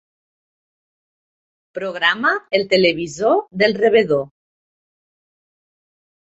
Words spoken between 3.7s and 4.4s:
rebedor.